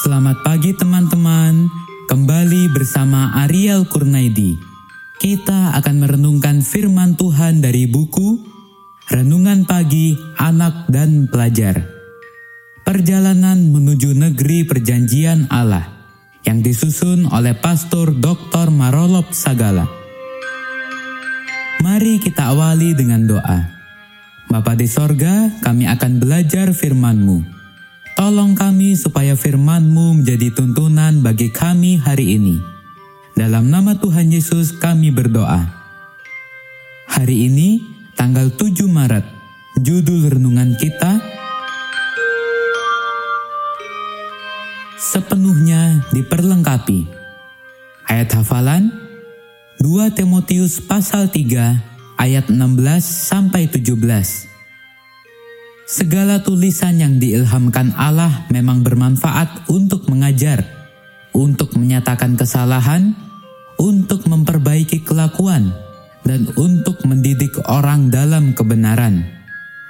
[0.00, 1.68] Selamat pagi teman-teman,
[2.08, 4.56] kembali bersama Ariel Kurnaidi.
[5.20, 8.40] Kita akan merenungkan firman Tuhan dari buku
[9.12, 11.84] Renungan Pagi Anak dan Pelajar.
[12.80, 15.84] Perjalanan menuju negeri perjanjian Allah
[16.48, 18.72] yang disusun oleh Pastor Dr.
[18.72, 19.84] Marolop Sagala.
[21.84, 23.68] Mari kita awali dengan doa.
[24.48, 27.59] Bapa di sorga, kami akan belajar firman-Mu.
[28.20, 32.60] Tolong kami supaya firman-Mu menjadi tuntunan bagi kami hari ini.
[33.32, 35.64] Dalam nama Tuhan Yesus kami berdoa.
[37.08, 37.80] Hari ini,
[38.20, 39.24] tanggal 7 Maret,
[39.80, 41.16] judul renungan kita
[45.00, 47.08] sepenuhnya diperlengkapi.
[48.04, 48.92] Ayat hafalan
[49.80, 54.59] 2 Timotius pasal 3 ayat 16 sampai 17.
[55.90, 60.62] Segala tulisan yang diilhamkan Allah memang bermanfaat untuk mengajar,
[61.34, 63.18] untuk menyatakan kesalahan,
[63.74, 65.74] untuk memperbaiki kelakuan,
[66.22, 69.26] dan untuk mendidik orang dalam kebenaran.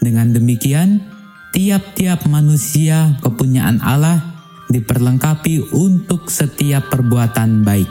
[0.00, 1.04] Dengan demikian,
[1.52, 4.32] tiap-tiap manusia kepunyaan Allah
[4.72, 7.90] diperlengkapi untuk setiap perbuatan baik.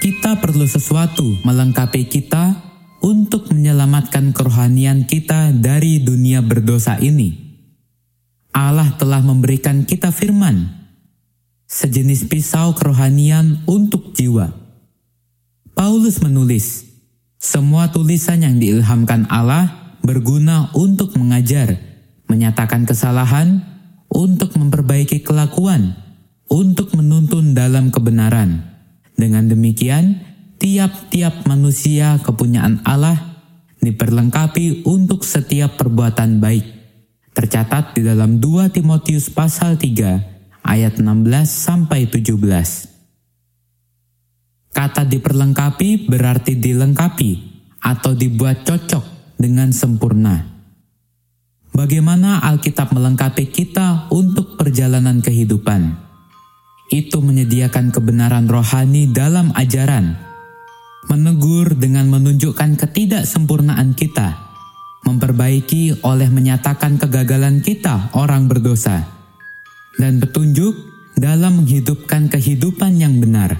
[0.00, 2.67] Kita perlu sesuatu melengkapi kita
[3.00, 7.48] untuk menyelamatkan kerohanian kita dari dunia berdosa ini.
[8.50, 10.66] Allah telah memberikan kita firman,
[11.70, 14.50] sejenis pisau kerohanian untuk jiwa.
[15.78, 16.90] Paulus menulis,
[17.38, 21.78] semua tulisan yang diilhamkan Allah berguna untuk mengajar,
[22.26, 23.62] menyatakan kesalahan,
[24.10, 25.94] untuk memperbaiki kelakuan,
[26.50, 28.64] untuk menuntun dalam kebenaran.
[29.14, 30.27] Dengan demikian,
[30.58, 33.38] tiap-tiap manusia kepunyaan Allah
[33.78, 36.66] diperlengkapi untuk setiap perbuatan baik.
[37.30, 41.06] Tercatat di dalam 2 Timotius pasal 3 ayat 16
[41.46, 42.34] sampai 17.
[44.74, 47.30] Kata diperlengkapi berarti dilengkapi
[47.78, 50.58] atau dibuat cocok dengan sempurna.
[51.70, 55.94] Bagaimana Alkitab melengkapi kita untuk perjalanan kehidupan?
[56.90, 60.27] Itu menyediakan kebenaran rohani dalam ajaran
[61.08, 64.36] menegur dengan menunjukkan ketidaksempurnaan kita,
[65.08, 69.08] memperbaiki oleh menyatakan kegagalan kita orang berdosa,
[69.96, 70.76] dan petunjuk
[71.16, 73.56] dalam menghidupkan kehidupan yang benar.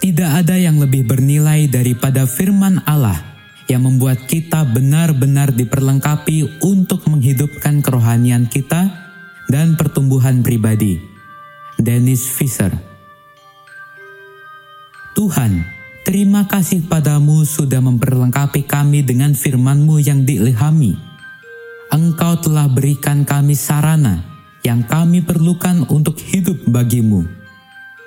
[0.00, 3.16] Tidak ada yang lebih bernilai daripada firman Allah
[3.66, 8.92] yang membuat kita benar-benar diperlengkapi untuk menghidupkan kerohanian kita
[9.50, 11.00] dan pertumbuhan pribadi.
[11.76, 12.95] Dennis Fisher
[15.16, 15.64] Tuhan,
[16.04, 20.92] terima kasih padamu sudah memperlengkapi kami dengan firman-Mu yang diilhami.
[21.88, 24.20] Engkau telah berikan kami sarana
[24.60, 27.24] yang kami perlukan untuk hidup bagimu.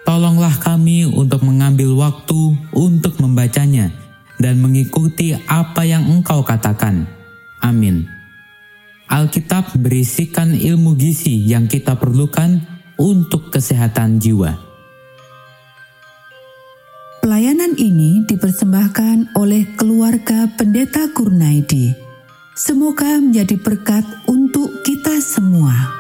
[0.05, 3.89] Tolonglah kami untuk mengambil waktu untuk membacanya
[4.37, 7.09] dan mengikuti apa yang engkau katakan.
[7.65, 8.05] Amin.
[9.09, 12.61] Alkitab berisikan ilmu gizi yang kita perlukan
[13.01, 14.68] untuk kesehatan jiwa.
[17.19, 21.91] Pelayanan ini dipersembahkan oleh keluarga Pendeta Kurnaidi.
[22.55, 25.98] Semoga menjadi berkat untuk kita semua.